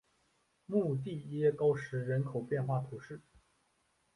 [0.65, 3.21] 穆蒂耶高石人口变化图示